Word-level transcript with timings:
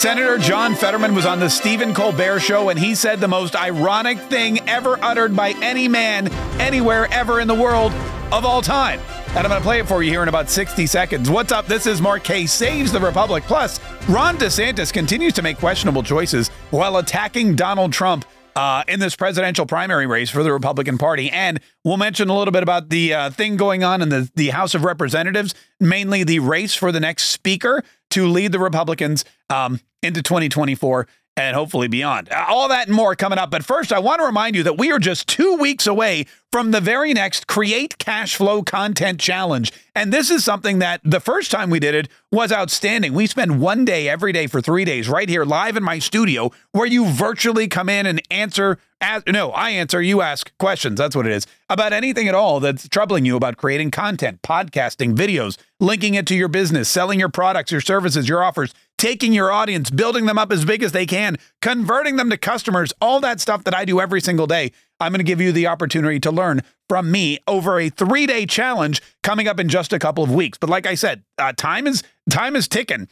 Senator 0.00 0.38
John 0.38 0.76
Fetterman 0.76 1.12
was 1.12 1.26
on 1.26 1.40
the 1.40 1.50
Stephen 1.50 1.92
Colbert 1.92 2.38
show 2.38 2.68
and 2.68 2.78
he 2.78 2.94
said 2.94 3.18
the 3.20 3.26
most 3.26 3.56
ironic 3.56 4.20
thing 4.30 4.60
ever 4.68 4.96
uttered 5.02 5.34
by 5.34 5.56
any 5.60 5.88
man 5.88 6.28
anywhere 6.60 7.08
ever 7.10 7.40
in 7.40 7.48
the 7.48 7.54
world 7.54 7.92
of 8.30 8.44
all 8.44 8.62
time. 8.62 9.00
And 9.30 9.38
I'm 9.38 9.48
going 9.48 9.60
to 9.60 9.60
play 9.60 9.80
it 9.80 9.88
for 9.88 10.04
you 10.04 10.10
here 10.10 10.22
in 10.22 10.28
about 10.28 10.48
60 10.48 10.86
seconds. 10.86 11.28
What's 11.28 11.50
up? 11.50 11.66
This 11.66 11.88
is 11.88 12.00
Mark 12.00 12.22
Kaye 12.22 12.46
Saves 12.46 12.92
the 12.92 13.00
Republic. 13.00 13.42
Plus, 13.42 13.80
Ron 14.08 14.38
DeSantis 14.38 14.92
continues 14.92 15.32
to 15.32 15.42
make 15.42 15.58
questionable 15.58 16.04
choices 16.04 16.46
while 16.70 16.98
attacking 16.98 17.56
Donald 17.56 17.92
Trump 17.92 18.24
uh, 18.58 18.82
in 18.88 18.98
this 18.98 19.14
presidential 19.14 19.66
primary 19.66 20.04
race 20.04 20.30
for 20.30 20.42
the 20.42 20.52
Republican 20.52 20.98
Party. 20.98 21.30
And 21.30 21.60
we'll 21.84 21.96
mention 21.96 22.28
a 22.28 22.36
little 22.36 22.50
bit 22.50 22.64
about 22.64 22.88
the 22.88 23.14
uh, 23.14 23.30
thing 23.30 23.56
going 23.56 23.84
on 23.84 24.02
in 24.02 24.08
the, 24.08 24.28
the 24.34 24.48
House 24.48 24.74
of 24.74 24.82
Representatives, 24.82 25.54
mainly 25.78 26.24
the 26.24 26.40
race 26.40 26.74
for 26.74 26.90
the 26.90 26.98
next 26.98 27.28
speaker 27.28 27.84
to 28.10 28.26
lead 28.26 28.50
the 28.50 28.58
Republicans 28.58 29.24
um, 29.48 29.78
into 30.02 30.22
2024 30.22 31.06
and 31.38 31.54
hopefully 31.54 31.88
beyond. 31.88 32.28
All 32.30 32.68
that 32.68 32.88
and 32.88 32.96
more 32.96 33.14
coming 33.14 33.38
up. 33.38 33.50
But 33.50 33.64
first, 33.64 33.92
I 33.92 33.98
want 33.98 34.20
to 34.20 34.26
remind 34.26 34.56
you 34.56 34.62
that 34.64 34.78
we 34.78 34.90
are 34.90 34.98
just 34.98 35.28
two 35.28 35.56
weeks 35.56 35.86
away 35.86 36.26
from 36.50 36.70
the 36.70 36.80
very 36.80 37.12
next 37.12 37.46
Create 37.46 37.98
Cash 37.98 38.36
Flow 38.36 38.62
Content 38.62 39.20
Challenge. 39.20 39.72
And 39.94 40.12
this 40.12 40.30
is 40.30 40.44
something 40.44 40.78
that 40.78 41.00
the 41.04 41.20
first 41.20 41.50
time 41.50 41.70
we 41.70 41.78
did 41.78 41.94
it 41.94 42.08
was 42.32 42.52
outstanding. 42.52 43.12
We 43.12 43.26
spend 43.26 43.60
one 43.60 43.84
day 43.84 44.08
every 44.08 44.32
day 44.32 44.46
for 44.46 44.60
three 44.60 44.84
days 44.84 45.08
right 45.08 45.28
here 45.28 45.44
live 45.44 45.76
in 45.76 45.82
my 45.82 45.98
studio 45.98 46.50
where 46.72 46.86
you 46.86 47.06
virtually 47.06 47.68
come 47.68 47.88
in 47.88 48.06
and 48.06 48.22
answer. 48.30 48.78
As, 49.00 49.22
no, 49.28 49.50
I 49.50 49.70
answer, 49.70 50.02
you 50.02 50.22
ask 50.22 50.50
questions. 50.58 50.98
That's 50.98 51.14
what 51.14 51.26
it 51.26 51.32
is. 51.32 51.46
About 51.68 51.92
anything 51.92 52.28
at 52.28 52.34
all 52.34 52.60
that's 52.60 52.88
troubling 52.88 53.24
you 53.24 53.36
about 53.36 53.56
creating 53.56 53.90
content, 53.90 54.42
podcasting, 54.42 55.14
videos, 55.14 55.56
linking 55.78 56.14
it 56.14 56.26
to 56.26 56.34
your 56.34 56.48
business, 56.48 56.88
selling 56.88 57.20
your 57.20 57.28
products, 57.28 57.70
your 57.70 57.80
services, 57.80 58.28
your 58.28 58.42
offers, 58.42 58.74
taking 58.98 59.32
your 59.32 59.50
audience, 59.50 59.90
building 59.90 60.26
them 60.26 60.38
up 60.38 60.52
as 60.52 60.64
big 60.64 60.82
as 60.82 60.92
they 60.92 61.06
can, 61.06 61.38
converting 61.62 62.16
them 62.16 62.28
to 62.30 62.36
customers, 62.36 62.92
all 63.00 63.20
that 63.20 63.40
stuff 63.40 63.64
that 63.64 63.74
I 63.74 63.84
do 63.84 64.00
every 64.00 64.20
single 64.20 64.46
day. 64.46 64.72
I'm 65.00 65.12
going 65.12 65.20
to 65.20 65.24
give 65.24 65.40
you 65.40 65.52
the 65.52 65.68
opportunity 65.68 66.20
to 66.20 66.30
learn 66.30 66.62
from 66.88 67.10
me 67.10 67.38
over 67.46 67.78
a 67.78 67.88
three 67.88 68.26
day 68.26 68.44
challenge 68.44 69.00
coming 69.22 69.48
up 69.48 69.60
in 69.60 69.68
just 69.68 69.92
a 69.92 69.98
couple 69.98 70.24
of 70.24 70.34
weeks. 70.34 70.58
But 70.58 70.68
like 70.68 70.86
I 70.86 70.94
said, 70.94 71.22
uh, 71.38 71.52
time 71.56 71.86
is 71.86 72.02
time 72.28 72.56
is 72.56 72.68
ticking. 72.68 73.08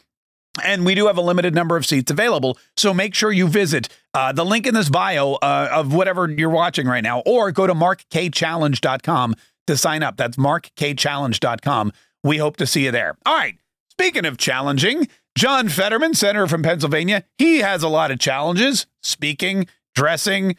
And 0.63 0.85
we 0.85 0.95
do 0.95 1.05
have 1.05 1.17
a 1.17 1.21
limited 1.21 1.53
number 1.53 1.77
of 1.77 1.85
seats 1.85 2.09
available. 2.09 2.57
So 2.75 2.91
make 2.91 3.13
sure 3.13 3.31
you 3.31 3.47
visit 3.47 3.89
uh, 4.15 4.31
the 4.31 4.43
link 4.43 4.65
in 4.65 4.73
this 4.73 4.89
bio 4.89 5.33
uh, 5.33 5.69
of 5.71 5.93
whatever 5.93 6.27
you're 6.27 6.49
watching 6.49 6.87
right 6.87 7.03
now, 7.03 7.19
or 7.27 7.51
go 7.51 7.67
to 7.67 7.75
markkchallenge.com 7.75 9.35
to 9.67 9.77
sign 9.77 10.01
up. 10.01 10.17
That's 10.17 10.37
markkchallenge.com. 10.37 11.91
We 12.23 12.37
hope 12.37 12.57
to 12.57 12.65
see 12.65 12.85
you 12.85 12.91
there. 12.91 13.15
All 13.25 13.37
right. 13.37 13.55
Speaking 13.91 14.25
of 14.25 14.37
challenging, 14.37 15.07
John 15.37 15.69
Fetterman, 15.69 16.15
senator 16.15 16.47
from 16.47 16.63
Pennsylvania, 16.63 17.23
he 17.37 17.59
has 17.59 17.83
a 17.83 17.87
lot 17.87 18.09
of 18.09 18.17
challenges 18.17 18.87
speaking, 19.03 19.67
dressing, 19.93 20.57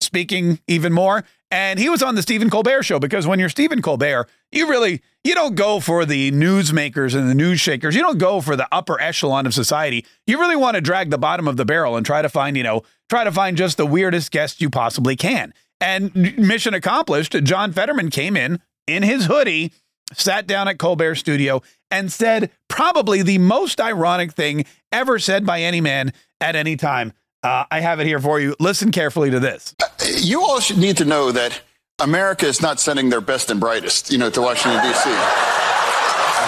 speaking 0.00 0.60
even 0.68 0.92
more. 0.92 1.24
And 1.50 1.80
he 1.80 1.88
was 1.88 2.00
on 2.00 2.14
the 2.14 2.22
Stephen 2.22 2.48
Colbert 2.48 2.84
show 2.84 3.00
because 3.00 3.26
when 3.26 3.40
you're 3.40 3.48
Stephen 3.48 3.82
Colbert, 3.82 4.28
you 4.52 4.68
really 4.68 5.02
you 5.24 5.34
don't 5.34 5.56
go 5.56 5.80
for 5.80 6.04
the 6.04 6.30
newsmakers 6.30 7.18
and 7.18 7.28
the 7.28 7.34
news 7.34 7.58
shakers. 7.58 7.96
You 7.96 8.02
don't 8.02 8.18
go 8.18 8.40
for 8.40 8.54
the 8.54 8.68
upper 8.70 9.00
echelon 9.00 9.46
of 9.46 9.52
society. 9.52 10.06
You 10.28 10.38
really 10.38 10.54
want 10.54 10.76
to 10.76 10.80
drag 10.80 11.10
the 11.10 11.18
bottom 11.18 11.48
of 11.48 11.56
the 11.56 11.64
barrel 11.64 11.96
and 11.96 12.06
try 12.06 12.22
to 12.22 12.28
find, 12.28 12.56
you 12.56 12.62
know, 12.62 12.84
try 13.08 13.24
to 13.24 13.32
find 13.32 13.56
just 13.56 13.78
the 13.78 13.86
weirdest 13.86 14.30
guest 14.30 14.60
you 14.60 14.70
possibly 14.70 15.16
can. 15.16 15.52
And 15.80 16.14
mission 16.38 16.72
accomplished. 16.72 17.32
John 17.42 17.72
Fetterman 17.72 18.10
came 18.10 18.36
in 18.36 18.60
in 18.86 19.02
his 19.02 19.24
hoodie, 19.24 19.72
sat 20.12 20.46
down 20.46 20.68
at 20.68 20.78
Colbert 20.78 21.16
studio 21.16 21.62
and 21.90 22.12
said 22.12 22.50
probably 22.68 23.22
the 23.22 23.38
most 23.38 23.80
ironic 23.80 24.32
thing 24.32 24.64
ever 24.92 25.18
said 25.18 25.46
by 25.46 25.60
any 25.60 25.80
man 25.80 26.12
at 26.40 26.56
any 26.56 26.76
time. 26.76 27.12
Uh, 27.42 27.64
I 27.70 27.80
have 27.80 28.00
it 28.00 28.06
here 28.06 28.20
for 28.20 28.38
you. 28.38 28.54
Listen 28.60 28.90
carefully 28.90 29.30
to 29.30 29.40
this. 29.40 29.74
You 30.20 30.42
all 30.42 30.60
should 30.60 30.78
need 30.78 30.96
to 30.98 31.04
know 31.04 31.32
that 31.32 31.60
America 32.00 32.46
is 32.46 32.60
not 32.60 32.80
sending 32.80 33.10
their 33.10 33.20
best 33.20 33.50
and 33.50 33.60
brightest, 33.60 34.10
you 34.10 34.18
know, 34.18 34.30
to 34.30 34.40
Washington 34.40 34.82
D.C. 34.82 35.10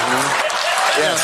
Mm-hmm. 0.03 1.01
Yes. 1.01 1.21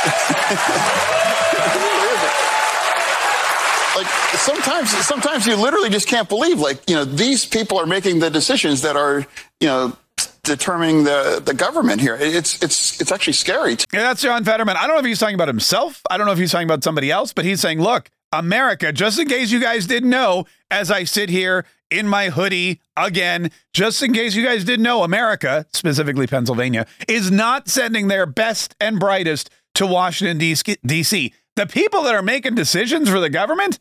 like 3.96 4.06
sometimes, 4.38 4.90
sometimes 5.06 5.46
you 5.46 5.56
literally 5.56 5.88
just 5.88 6.08
can't 6.08 6.28
believe, 6.28 6.58
like 6.58 6.88
you 6.88 6.96
know, 6.96 7.04
these 7.04 7.46
people 7.46 7.78
are 7.78 7.86
making 7.86 8.20
the 8.20 8.30
decisions 8.30 8.82
that 8.82 8.96
are, 8.96 9.26
you 9.60 9.68
know, 9.68 9.96
determining 10.42 11.04
the, 11.04 11.42
the 11.44 11.54
government 11.54 12.00
here. 12.00 12.16
It's 12.20 12.62
it's 12.62 13.00
it's 13.00 13.12
actually 13.12 13.34
scary. 13.34 13.72
Yeah, 13.92 14.02
that's 14.02 14.22
John 14.22 14.44
Fetterman. 14.44 14.76
I 14.76 14.86
don't 14.86 14.96
know 14.96 15.00
if 15.00 15.06
he's 15.06 15.18
talking 15.18 15.34
about 15.34 15.48
himself. 15.48 16.02
I 16.10 16.18
don't 16.18 16.26
know 16.26 16.32
if 16.32 16.38
he's 16.38 16.52
talking 16.52 16.66
about 16.66 16.84
somebody 16.84 17.10
else, 17.10 17.32
but 17.32 17.44
he's 17.44 17.60
saying, 17.60 17.80
look, 17.80 18.10
America, 18.32 18.92
just 18.92 19.18
in 19.18 19.28
case 19.28 19.50
you 19.50 19.60
guys 19.60 19.86
didn't 19.86 20.10
know, 20.10 20.46
as 20.70 20.90
I 20.90 21.04
sit 21.04 21.28
here 21.28 21.64
in 21.90 22.06
my 22.06 22.28
hoodie 22.28 22.80
again, 22.96 23.50
just 23.72 24.02
in 24.02 24.12
case 24.12 24.34
you 24.34 24.44
guys 24.44 24.64
didn't 24.64 24.84
know, 24.84 25.02
America, 25.02 25.66
specifically 25.72 26.26
Pennsylvania, 26.26 26.86
is 27.08 27.30
not 27.30 27.68
sending 27.68 28.08
their 28.08 28.26
best 28.26 28.76
and 28.80 29.00
brightest 29.00 29.50
to 29.74 29.86
Washington, 29.86 30.38
D.C. 30.38 31.34
The 31.56 31.66
people 31.66 32.02
that 32.02 32.14
are 32.14 32.22
making 32.22 32.54
decisions 32.54 33.08
for 33.08 33.18
the 33.18 33.30
government, 33.30 33.80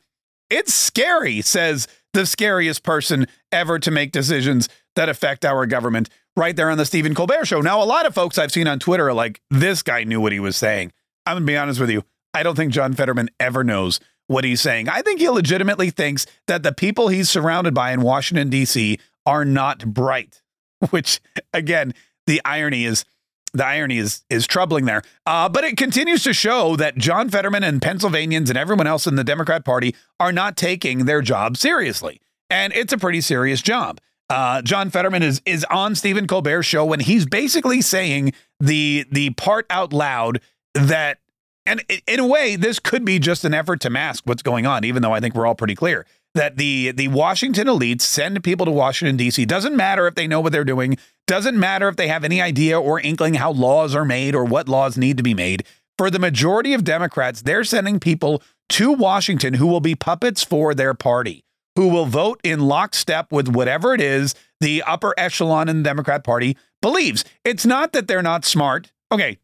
it's 0.49 0.73
scary, 0.73 1.41
says 1.41 1.87
the 2.13 2.25
scariest 2.25 2.83
person 2.83 3.27
ever 3.51 3.77
to 3.79 3.91
make 3.91 4.11
decisions 4.11 4.67
that 4.95 5.09
affect 5.09 5.45
our 5.45 5.65
government 5.65 6.09
right 6.39 6.55
there 6.55 6.71
on 6.71 6.77
the 6.77 6.85
Stephen 6.85 7.13
Colbert 7.13 7.45
show. 7.45 7.61
Now, 7.61 7.83
a 7.83 7.85
lot 7.85 8.07
of 8.07 8.15
folks 8.15 8.37
I've 8.39 8.51
seen 8.51 8.67
on 8.67 8.79
Twitter 8.79 9.09
are 9.09 9.13
like, 9.13 9.41
this 9.51 9.83
guy 9.83 10.05
knew 10.05 10.19
what 10.19 10.31
he 10.31 10.39
was 10.39 10.57
saying. 10.57 10.91
I'm 11.25 11.35
going 11.35 11.43
to 11.43 11.51
be 11.51 11.57
honest 11.57 11.79
with 11.79 11.91
you. 11.91 12.03
I 12.33 12.41
don't 12.41 12.55
think 12.55 12.73
John 12.73 12.93
Fetterman 12.93 13.29
ever 13.39 13.63
knows 13.63 13.99
what 14.27 14.43
he's 14.43 14.61
saying. 14.61 14.87
I 14.87 15.01
think 15.01 15.19
he 15.19 15.29
legitimately 15.29 15.89
thinks 15.89 16.25
that 16.47 16.63
the 16.63 16.71
people 16.71 17.09
he's 17.09 17.29
surrounded 17.29 17.73
by 17.73 17.91
in 17.91 18.01
Washington, 18.01 18.49
D.C. 18.49 18.97
are 19.25 19.43
not 19.43 19.93
bright, 19.93 20.41
which, 20.89 21.19
again, 21.53 21.93
the 22.25 22.41
irony 22.45 22.85
is. 22.85 23.05
The 23.51 23.65
irony 23.65 23.97
is 23.97 24.23
is 24.29 24.45
troubling 24.45 24.85
there, 24.85 25.01
uh, 25.25 25.49
but 25.49 25.63
it 25.63 25.75
continues 25.75 26.21
to 26.21 26.33
show 26.33 26.75
that 26.75 26.97
John 26.97 27.29
Fetterman 27.29 27.63
and 27.63 27.81
Pennsylvanians 27.81 28.51
and 28.51 28.59
everyone 28.59 28.85
else 28.85 29.07
in 29.07 29.15
the 29.15 29.23
Democrat 29.23 29.65
Party 29.65 29.95
are 30.19 30.31
not 30.31 30.55
taking 30.55 31.05
their 31.05 31.23
job 31.23 31.57
seriously, 31.57 32.21
and 32.51 32.71
it's 32.73 32.93
a 32.93 32.97
pretty 32.99 33.21
serious 33.21 33.63
job. 33.63 33.99
Uh, 34.29 34.61
John 34.61 34.89
Fetterman 34.89 35.23
is 35.23 35.41
is 35.45 35.65
on 35.71 35.95
Stephen 35.95 36.27
Colbert's 36.27 36.67
show 36.67 36.85
when 36.85 36.99
he's 36.99 37.25
basically 37.25 37.81
saying 37.81 38.33
the 38.59 39.05
the 39.11 39.31
part 39.31 39.65
out 39.69 39.91
loud 39.91 40.39
that 40.75 41.19
and 41.65 41.83
in 42.07 42.19
a 42.19 42.25
way, 42.25 42.55
this 42.55 42.79
could 42.79 43.05
be 43.05 43.19
just 43.19 43.45
an 43.45 43.53
effort 43.53 43.79
to 43.81 43.89
mask 43.89 44.23
what's 44.25 44.41
going 44.41 44.65
on, 44.65 44.83
even 44.83 45.03
though 45.03 45.13
I 45.13 45.19
think 45.19 45.35
we're 45.35 45.45
all 45.45 45.55
pretty 45.55 45.75
clear 45.75 46.05
that 46.35 46.57
the 46.57 46.91
the 46.91 47.07
Washington 47.09 47.67
elites 47.67 48.01
send 48.01 48.43
people 48.43 48.65
to 48.65 48.71
Washington 48.71 49.17
D.C. 49.17 49.45
Doesn't 49.45 49.75
matter 49.75 50.07
if 50.07 50.15
they 50.15 50.27
know 50.27 50.41
what 50.41 50.51
they're 50.51 50.63
doing. 50.63 50.97
Doesn't 51.27 51.59
matter 51.59 51.87
if 51.87 51.95
they 51.95 52.07
have 52.07 52.23
any 52.23 52.41
idea 52.41 52.79
or 52.79 52.99
inkling 52.99 53.35
how 53.35 53.51
laws 53.51 53.95
are 53.95 54.05
made 54.05 54.35
or 54.35 54.45
what 54.45 54.67
laws 54.67 54.97
need 54.97 55.17
to 55.17 55.23
be 55.23 55.33
made. 55.33 55.63
For 55.97 56.09
the 56.09 56.19
majority 56.19 56.73
of 56.73 56.83
Democrats, 56.83 57.41
they're 57.41 57.63
sending 57.63 57.99
people 57.99 58.41
to 58.69 58.91
Washington 58.93 59.55
who 59.55 59.67
will 59.67 59.81
be 59.81 59.95
puppets 59.95 60.43
for 60.43 60.73
their 60.73 60.93
party, 60.93 61.43
who 61.79 61.87
will 61.87 62.05
vote 62.05 62.41
in 62.43 62.59
lockstep 62.59 63.31
with 63.31 63.47
whatever 63.47 63.93
it 63.93 64.01
is 64.01 64.35
the 64.59 64.83
upper 64.85 65.13
echelon 65.17 65.69
in 65.69 65.77
the 65.77 65.83
Democrat 65.83 66.25
Party 66.25 66.57
believes. 66.81 67.23
It's 67.45 67.65
not 67.65 67.93
that 67.93 68.05
they're 68.05 68.21
not 68.21 68.43
smart. 68.43 68.91
Okay, 69.13 69.37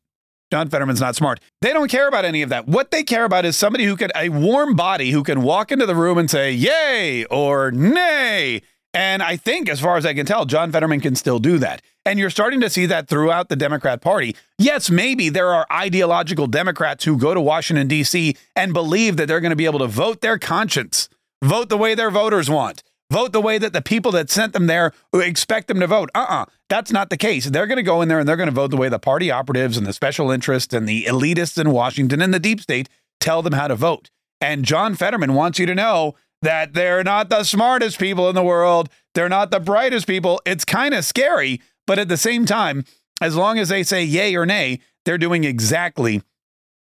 John 0.51 0.67
Fetterman's 0.67 0.99
not 0.99 1.15
smart. 1.15 1.39
They 1.61 1.71
don't 1.71 1.89
care 1.89 2.09
about 2.09 2.25
any 2.25 2.41
of 2.41 2.49
that. 2.49 2.67
What 2.67 2.91
they 2.91 3.03
care 3.03 3.23
about 3.23 3.45
is 3.45 3.55
somebody 3.55 3.85
who 3.85 3.95
can, 3.95 4.11
a 4.17 4.27
warm 4.27 4.75
body 4.75 5.11
who 5.11 5.23
can 5.23 5.43
walk 5.43 5.71
into 5.71 5.85
the 5.85 5.95
room 5.95 6.17
and 6.17 6.29
say, 6.29 6.51
yay 6.51 7.23
or 7.31 7.71
nay. 7.71 8.61
And 8.93 9.23
I 9.23 9.37
think, 9.37 9.69
as 9.69 9.79
far 9.79 9.95
as 9.95 10.05
I 10.05 10.13
can 10.13 10.25
tell, 10.25 10.43
John 10.43 10.73
Fetterman 10.73 10.99
can 10.99 11.15
still 11.15 11.39
do 11.39 11.57
that. 11.59 11.81
And 12.05 12.19
you're 12.19 12.29
starting 12.29 12.59
to 12.59 12.69
see 12.69 12.85
that 12.87 13.07
throughout 13.07 13.47
the 13.47 13.55
Democrat 13.55 14.01
Party. 14.01 14.35
Yes, 14.57 14.89
maybe 14.89 15.29
there 15.29 15.53
are 15.53 15.65
ideological 15.71 16.47
Democrats 16.47 17.05
who 17.05 17.17
go 17.17 17.33
to 17.33 17.39
Washington, 17.39 17.87
D.C. 17.87 18.35
and 18.57 18.73
believe 18.73 19.15
that 19.15 19.29
they're 19.29 19.39
going 19.39 19.51
to 19.51 19.55
be 19.55 19.65
able 19.65 19.79
to 19.79 19.87
vote 19.87 20.19
their 20.19 20.37
conscience, 20.37 21.07
vote 21.43 21.69
the 21.69 21.77
way 21.77 21.95
their 21.95 22.11
voters 22.11 22.49
want 22.49 22.83
vote 23.11 23.31
the 23.31 23.41
way 23.41 23.57
that 23.57 23.73
the 23.73 23.81
people 23.81 24.11
that 24.11 24.29
sent 24.29 24.53
them 24.53 24.67
there 24.67 24.91
expect 25.13 25.67
them 25.67 25.79
to 25.79 25.87
vote. 25.87 26.09
Uh 26.15 26.19
uh-uh, 26.19 26.41
uh 26.41 26.45
that's 26.67 26.91
not 26.91 27.09
the 27.09 27.17
case. 27.17 27.45
They're 27.45 27.67
going 27.67 27.77
to 27.77 27.83
go 27.83 28.01
in 28.01 28.07
there 28.07 28.19
and 28.19 28.27
they're 28.27 28.35
going 28.35 28.49
to 28.49 28.55
vote 28.55 28.71
the 28.71 28.77
way 28.77 28.89
the 28.89 28.99
party 28.99 29.29
operatives 29.29 29.77
and 29.77 29.85
the 29.85 29.93
special 29.93 30.31
interests 30.31 30.73
and 30.73 30.89
the 30.89 31.05
elitists 31.05 31.59
in 31.59 31.71
Washington 31.71 32.21
and 32.21 32.33
the 32.33 32.39
deep 32.39 32.59
state 32.59 32.89
tell 33.19 33.41
them 33.41 33.53
how 33.53 33.67
to 33.67 33.75
vote. 33.75 34.09
And 34.41 34.65
John 34.65 34.95
Fetterman 34.95 35.33
wants 35.33 35.59
you 35.59 35.65
to 35.67 35.75
know 35.75 36.15
that 36.41 36.73
they're 36.73 37.03
not 37.03 37.29
the 37.29 37.43
smartest 37.43 37.99
people 37.99 38.27
in 38.29 38.35
the 38.35 38.43
world. 38.43 38.89
They're 39.13 39.29
not 39.29 39.51
the 39.51 39.59
brightest 39.59 40.07
people. 40.07 40.41
It's 40.45 40.65
kind 40.65 40.93
of 40.93 41.05
scary, 41.05 41.61
but 41.87 41.99
at 41.99 42.09
the 42.09 42.17
same 42.17 42.45
time, 42.45 42.83
as 43.21 43.35
long 43.35 43.57
as 43.59 43.69
they 43.69 43.83
say 43.83 44.03
yay 44.03 44.35
or 44.35 44.45
nay, 44.45 44.79
they're 45.05 45.17
doing 45.17 45.43
exactly 45.43 46.21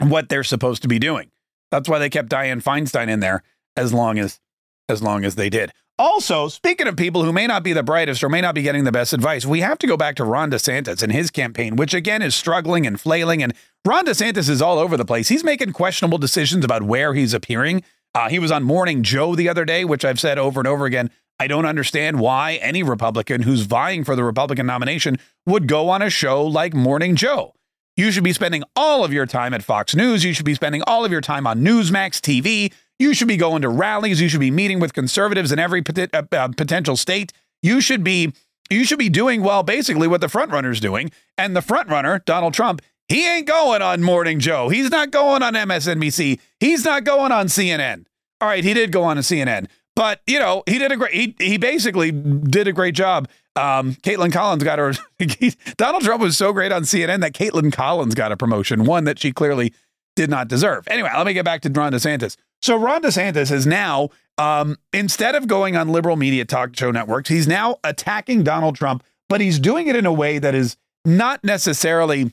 what 0.01 0.29
they're 0.29 0.45
supposed 0.45 0.83
to 0.83 0.89
be 0.89 0.99
doing. 0.99 1.31
That's 1.71 1.89
why 1.89 1.99
they 1.99 2.11
kept 2.11 2.29
Dianne 2.29 2.63
Feinstein 2.63 3.09
in 3.09 3.21
there 3.21 3.43
as 3.79 3.93
long 3.93 4.19
as 4.19 4.41
as 4.89 5.03
long 5.03 5.25
as 5.25 5.35
they 5.35 5.51
did. 5.51 5.73
Also, 5.99 6.47
speaking 6.47 6.87
of 6.87 6.97
people 6.97 7.25
who 7.25 7.33
may 7.33 7.47
not 7.47 7.65
be 7.65 7.73
the 7.73 7.83
brightest 7.83 8.23
or 8.23 8.29
may 8.29 8.41
not 8.41 8.55
be 8.55 8.63
getting 8.63 8.85
the 8.85 8.93
best 8.93 9.13
advice, 9.13 9.45
we 9.45 9.61
have 9.61 9.79
to 9.79 9.87
go 9.87 9.97
back 9.97 10.15
to 10.15 10.25
Ron 10.25 10.51
DeSantis 10.51 11.03
and 11.03 11.13
his 11.13 11.31
campaign, 11.31 11.75
which 11.75 11.93
again 11.93 12.23
is 12.23 12.37
struggling 12.37 12.87
and 12.87 13.01
flailing. 13.01 13.43
And 13.43 13.53
Ron 13.85 14.07
DeSantis 14.07 14.49
is 14.49 14.63
all 14.63 14.79
over 14.79 14.97
the 14.97 15.05
place. 15.05 15.29
He's 15.29 15.43
making 15.43 15.73
questionable 15.73 16.19
decisions 16.19 16.65
about 16.65 16.85
where 16.85 17.15
he's 17.15 17.35
appearing. 17.35 17.83
Uh, 18.15 18.29
he 18.29 18.39
was 18.39 18.53
on 18.53 18.63
Morning 18.63 19.03
Joe 19.03 19.35
the 19.35 19.49
other 19.49 19.65
day, 19.65 19.85
which 19.85 20.05
I've 20.05 20.21
said 20.21 20.39
over 20.39 20.61
and 20.61 20.69
over 20.69 20.87
again. 20.87 21.11
I 21.41 21.49
don't 21.49 21.67
understand 21.67 22.21
why 22.21 22.55
any 22.55 22.83
Republican 22.83 23.43
who's 23.43 23.63
vying 23.63 24.05
for 24.05 24.17
the 24.17 24.25
Republican 24.25 24.67
nomination 24.67 25.19
would 25.47 25.67
go 25.67 25.89
on 25.89 26.03
a 26.03 26.11
show 26.11 26.45
like 26.45 26.75
Morning 26.75 27.17
Joe. 27.17 27.55
You 27.97 28.13
should 28.13 28.25
be 28.25 28.33
spending 28.33 28.63
all 28.77 29.05
of 29.05 29.13
your 29.13 29.27
time 29.27 29.53
at 29.53 29.65
Fox 29.65 29.97
News. 29.97 30.25
You 30.25 30.33
should 30.33 30.47
be 30.47 30.55
spending 30.55 30.83
all 30.87 31.05
of 31.05 31.11
your 31.11 31.21
time 31.21 31.47
on 31.47 31.61
Newsmax 31.61 32.21
TV. 32.21 32.73
You 32.99 33.15
should 33.15 33.29
be 33.29 33.37
going 33.37 33.63
to 33.63 33.69
rallies. 33.69 34.21
You 34.21 34.29
should 34.29 34.41
be 34.41 34.51
meeting 34.51 34.81
with 34.81 34.93
conservatives 34.93 35.53
in 35.53 35.59
every 35.59 35.83
pot- 35.83 36.11
uh, 36.13 36.23
uh, 36.33 36.49
potential 36.49 36.97
state. 36.97 37.33
You 37.63 37.81
should 37.81 38.03
be 38.03 38.33
you 38.71 38.85
should 38.85 38.99
be 38.99 39.09
doing 39.09 39.43
well 39.43 39.63
basically 39.63 40.09
what 40.09 40.21
the 40.21 40.29
front 40.29 40.51
runner's 40.51 40.81
doing. 40.81 41.11
And 41.37 41.57
the 41.57 41.63
front 41.63 41.89
runner, 41.89 42.23
Donald 42.27 42.55
Trump, 42.55 42.83
he 43.09 43.27
ain't 43.27 43.47
going 43.47 43.81
on 43.81 44.03
Morning 44.03 44.39
Joe. 44.39 44.69
He's 44.69 44.91
not 44.91 45.11
going 45.11 45.43
on 45.43 45.55
MSNBC. 45.55 46.39
He's 46.61 46.85
not 46.85 47.05
going 47.05 47.33
on 47.33 47.47
CNN. 47.47 48.05
All 48.41 48.49
right, 48.49 48.63
he 48.63 48.75
did 48.75 48.93
go 48.93 49.05
on 49.05 49.17
to 49.17 49.23
CNN. 49.23 49.67
But 49.97 50.21
you 50.27 50.39
know, 50.39 50.63
he 50.67 50.79
did 50.79 50.93
a 50.93 50.97
great. 50.97 51.13
He 51.13 51.35
he 51.39 51.57
basically 51.57 52.13
did 52.13 52.69
a 52.69 52.73
great 52.73 52.95
job. 52.95 53.29
Um, 53.57 53.95
Kaitlan 53.95 54.33
Collins 54.33 54.63
got 54.63 54.79
her. 54.79 54.93
Donald 55.77 56.05
Trump 56.05 56.23
was 56.23 56.37
so 56.37 56.53
great 56.53 56.71
on 56.71 56.83
CNN 56.83 57.21
that 57.23 57.33
Kaitlan 57.33 57.73
Collins 57.73 58.15
got 58.15 58.31
a 58.31 58.37
promotion, 58.37 58.85
one 58.85 59.05
that 59.05 59.19
she 59.19 59.33
clearly 59.33 59.73
did 60.19 60.29
not 60.29 60.49
deserve. 60.49 60.89
Anyway, 60.89 61.09
let 61.17 61.27
me 61.27 61.33
get 61.33 61.45
back 61.45 61.61
to 61.61 61.71
Ron 61.71 61.93
DeSantis. 61.93 62.37
So 62.61 62.77
Ron 62.77 63.03
DeSantis 63.03 63.53
is 63.53 63.69
now, 63.69 64.09
um, 64.37 64.77
instead 64.93 65.37
of 65.37 65.47
going 65.47 65.77
on 65.77 65.91
liberal 65.91 66.17
media 66.17 66.45
talk 66.45 66.77
show 66.77 66.91
networks, 66.91 67.29
he's 67.29 67.47
now 67.47 67.77
attacking 67.85 68.43
Donald 68.43 68.75
Trump, 68.75 69.05
but 69.29 69.41
he's 69.41 69.61
doing 69.61 69.87
it 69.87 69.95
in 69.95 70.07
a 70.07 70.13
way 70.13 70.41
that 70.41 70.57
is 70.57 70.77
not 71.05 71.45
necessarily, 71.45 72.33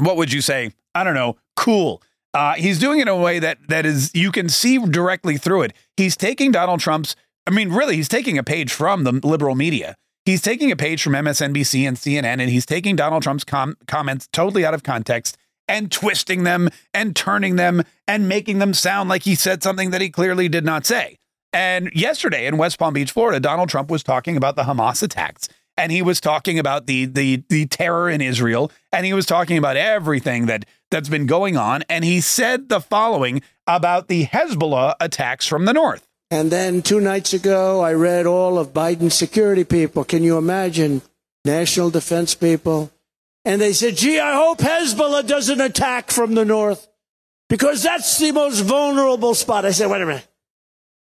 what 0.00 0.16
would 0.16 0.32
you 0.32 0.40
say? 0.40 0.72
I 0.96 1.04
don't 1.04 1.14
know, 1.14 1.36
cool. 1.54 2.02
Uh, 2.34 2.54
he's 2.54 2.80
doing 2.80 2.98
it 2.98 3.02
in 3.02 3.08
a 3.08 3.16
way 3.16 3.38
that 3.38 3.58
that 3.68 3.86
is 3.86 4.10
you 4.14 4.32
can 4.32 4.48
see 4.48 4.78
directly 4.78 5.36
through 5.36 5.62
it. 5.62 5.72
He's 5.96 6.16
taking 6.16 6.50
Donald 6.50 6.80
Trump's. 6.80 7.14
I 7.46 7.52
mean, 7.52 7.70
really, 7.70 7.94
he's 7.94 8.08
taking 8.08 8.36
a 8.36 8.42
page 8.42 8.72
from 8.72 9.04
the 9.04 9.12
liberal 9.12 9.54
media. 9.54 9.96
He's 10.24 10.42
taking 10.42 10.72
a 10.72 10.76
page 10.76 11.02
from 11.02 11.12
MSNBC 11.12 11.86
and 11.86 11.96
CNN, 11.96 12.40
and 12.40 12.50
he's 12.50 12.66
taking 12.66 12.96
Donald 12.96 13.22
Trump's 13.22 13.44
com- 13.44 13.76
comments 13.86 14.28
totally 14.32 14.64
out 14.64 14.74
of 14.74 14.82
context 14.82 15.36
and 15.72 15.90
twisting 15.90 16.44
them 16.44 16.68
and 16.92 17.16
turning 17.16 17.56
them 17.56 17.82
and 18.06 18.28
making 18.28 18.58
them 18.58 18.74
sound 18.74 19.08
like 19.08 19.22
he 19.22 19.34
said 19.34 19.62
something 19.62 19.90
that 19.90 20.02
he 20.02 20.10
clearly 20.10 20.46
did 20.46 20.66
not 20.66 20.84
say. 20.84 21.18
And 21.54 21.90
yesterday 21.94 22.46
in 22.46 22.58
West 22.58 22.78
Palm 22.78 22.92
Beach, 22.92 23.10
Florida, 23.10 23.40
Donald 23.40 23.70
Trump 23.70 23.90
was 23.90 24.02
talking 24.02 24.36
about 24.36 24.54
the 24.54 24.64
Hamas 24.64 25.02
attacks 25.02 25.48
and 25.78 25.90
he 25.90 26.02
was 26.02 26.20
talking 26.20 26.58
about 26.58 26.86
the 26.86 27.06
the 27.06 27.42
the 27.48 27.66
terror 27.66 28.10
in 28.10 28.20
Israel 28.20 28.70
and 28.92 29.06
he 29.06 29.14
was 29.14 29.24
talking 29.24 29.56
about 29.56 29.78
everything 29.78 30.44
that 30.44 30.66
that's 30.90 31.08
been 31.08 31.26
going 31.26 31.56
on 31.56 31.82
and 31.88 32.04
he 32.04 32.20
said 32.20 32.68
the 32.68 32.80
following 32.80 33.40
about 33.66 34.08
the 34.08 34.26
Hezbollah 34.26 34.94
attacks 35.00 35.46
from 35.46 35.64
the 35.64 35.72
north. 35.72 36.06
And 36.30 36.50
then 36.50 36.82
2 36.82 37.00
nights 37.00 37.32
ago 37.32 37.80
I 37.80 37.94
read 37.94 38.26
all 38.26 38.58
of 38.58 38.74
Biden's 38.74 39.14
security 39.14 39.64
people. 39.64 40.04
Can 40.04 40.22
you 40.22 40.36
imagine 40.36 41.00
national 41.46 41.88
defense 41.88 42.34
people? 42.34 42.90
And 43.44 43.60
they 43.60 43.72
said, 43.72 43.96
"Gee, 43.96 44.20
I 44.20 44.34
hope 44.34 44.58
Hezbollah 44.58 45.26
doesn't 45.26 45.60
attack 45.60 46.10
from 46.10 46.34
the 46.34 46.44
north 46.44 46.86
because 47.48 47.82
that's 47.82 48.18
the 48.18 48.32
most 48.32 48.60
vulnerable 48.60 49.34
spot." 49.34 49.64
I 49.64 49.72
said, 49.72 49.90
"Wait 49.90 50.02
a 50.02 50.06
minute. 50.06 50.26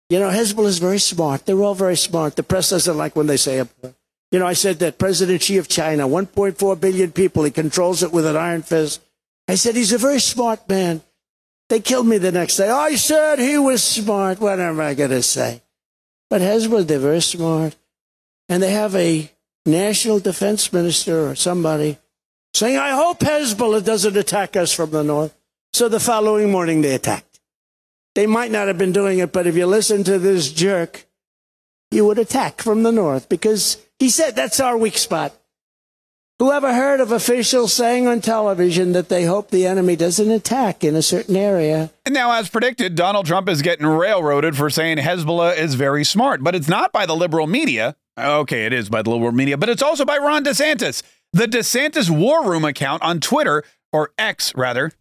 You 0.09 0.19
know, 0.19 0.29
Hezbollah 0.29 0.67
is 0.67 0.79
very 0.79 0.99
smart. 0.99 1.45
They're 1.45 1.61
all 1.61 1.75
very 1.75 1.97
smart. 1.97 2.35
The 2.35 2.43
press 2.43 2.69
doesn't 2.69 2.97
like 2.97 3.15
when 3.15 3.27
they 3.27 3.37
say 3.37 3.59
it. 3.59 3.67
You 4.31 4.39
know, 4.39 4.47
I 4.47 4.53
said 4.53 4.79
that 4.79 4.97
President 4.97 5.41
Xi 5.41 5.57
of 5.57 5.67
China, 5.67 6.07
1.4 6.07 6.79
billion 6.79 7.11
people, 7.11 7.43
he 7.43 7.51
controls 7.51 8.03
it 8.03 8.11
with 8.11 8.25
an 8.25 8.35
iron 8.35 8.63
fist. 8.63 9.01
I 9.47 9.55
said, 9.55 9.75
he's 9.75 9.93
a 9.93 9.97
very 9.97 10.19
smart 10.19 10.67
man. 10.67 11.01
They 11.69 11.79
killed 11.79 12.07
me 12.07 12.17
the 12.17 12.31
next 12.31 12.57
day. 12.57 12.69
I 12.69 12.95
said 12.95 13.39
he 13.39 13.57
was 13.57 13.83
smart. 13.83 14.39
What 14.39 14.59
am 14.59 14.79
I 14.79 14.93
going 14.93 15.11
to 15.11 15.23
say? 15.23 15.61
But 16.29 16.41
Hezbollah, 16.41 16.87
they're 16.87 16.99
very 16.99 17.21
smart. 17.21 17.75
And 18.49 18.61
they 18.61 18.71
have 18.71 18.95
a 18.95 19.31
national 19.65 20.19
defense 20.19 20.71
minister 20.73 21.29
or 21.29 21.35
somebody 21.35 21.97
saying, 22.53 22.77
I 22.77 22.91
hope 22.91 23.19
Hezbollah 23.19 23.83
doesn't 23.83 24.17
attack 24.17 24.55
us 24.55 24.73
from 24.73 24.91
the 24.91 25.03
north. 25.03 25.35
So 25.73 25.89
the 25.89 25.99
following 25.99 26.51
morning 26.51 26.81
they 26.81 26.93
attacked. 26.93 27.39
They 28.15 28.27
might 28.27 28.51
not 28.51 28.67
have 28.67 28.77
been 28.77 28.91
doing 28.91 29.19
it, 29.19 29.31
but 29.31 29.47
if 29.47 29.55
you 29.55 29.65
listen 29.65 30.03
to 30.03 30.19
this 30.19 30.51
jerk, 30.51 31.07
you 31.89 32.05
would 32.05 32.19
attack 32.19 32.61
from 32.61 32.83
the 32.83 32.91
north 32.91 33.27
because 33.27 33.77
he 33.97 34.09
said 34.09 34.35
that's 34.35 34.59
our 34.59 34.77
weak 34.77 34.97
spot. 34.97 35.33
Whoever 36.39 36.73
heard 36.73 36.99
of 36.99 37.11
officials 37.11 37.73
saying 37.73 38.07
on 38.07 38.19
television 38.19 38.91
that 38.93 39.07
they 39.07 39.23
hope 39.23 39.49
the 39.49 39.65
enemy 39.65 39.95
doesn't 39.95 40.29
attack 40.29 40.83
in 40.83 40.95
a 40.95 41.01
certain 41.01 41.35
area? 41.35 41.91
And 42.05 42.13
now, 42.13 42.31
as 42.33 42.49
predicted, 42.49 42.95
Donald 42.95 43.27
Trump 43.27 43.47
is 43.47 43.61
getting 43.61 43.85
railroaded 43.85 44.57
for 44.57 44.69
saying 44.69 44.97
Hezbollah 44.97 45.55
is 45.57 45.75
very 45.75 46.03
smart, 46.03 46.43
but 46.43 46.53
it's 46.55 46.67
not 46.67 46.91
by 46.91 47.05
the 47.05 47.15
liberal 47.15 47.47
media. 47.47 47.95
Okay, 48.19 48.65
it 48.65 48.73
is 48.73 48.89
by 48.89 49.01
the 49.01 49.11
liberal 49.11 49.31
media, 49.31 49.57
but 49.57 49.69
it's 49.69 49.81
also 49.81 50.05
by 50.05 50.17
Ron 50.17 50.43
DeSantis. 50.43 51.01
The 51.35 51.47
DeSantis 51.47 52.15
War 52.15 52.47
Room 52.47 52.63
account 52.63 53.01
on 53.01 53.19
Twitter, 53.19 53.63
or 53.91 54.11
X 54.19 54.53
rather, 54.55 54.91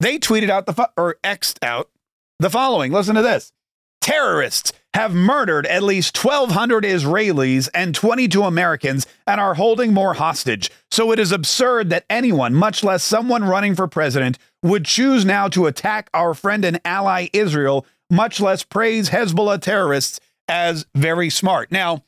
they 0.00 0.18
tweeted 0.18 0.48
out 0.48 0.64
the, 0.64 0.72
fo- 0.72 0.86
or 0.96 1.18
X'd 1.22 1.62
out 1.62 1.90
the 2.38 2.48
following. 2.48 2.90
Listen 2.90 3.14
to 3.16 3.22
this. 3.22 3.52
Terrorists 4.00 4.72
have 4.94 5.12
murdered 5.12 5.66
at 5.66 5.82
least 5.82 6.24
1,200 6.24 6.84
Israelis 6.84 7.68
and 7.74 7.94
22 7.94 8.44
Americans 8.44 9.06
and 9.26 9.38
are 9.38 9.54
holding 9.54 9.92
more 9.92 10.14
hostage. 10.14 10.70
So 10.90 11.12
it 11.12 11.18
is 11.18 11.32
absurd 11.32 11.90
that 11.90 12.06
anyone, 12.08 12.54
much 12.54 12.82
less 12.82 13.04
someone 13.04 13.44
running 13.44 13.74
for 13.74 13.86
president, 13.86 14.38
would 14.62 14.86
choose 14.86 15.26
now 15.26 15.48
to 15.48 15.66
attack 15.66 16.08
our 16.14 16.32
friend 16.32 16.64
and 16.64 16.80
ally 16.86 17.28
Israel, 17.34 17.84
much 18.08 18.40
less 18.40 18.62
praise 18.62 19.10
Hezbollah 19.10 19.60
terrorists 19.60 20.18
as 20.48 20.86
very 20.94 21.28
smart. 21.28 21.70
Now, 21.70 22.04